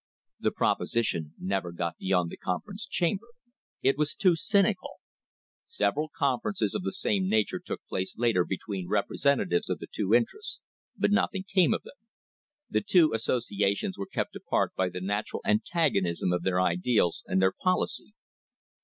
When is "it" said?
3.83-3.99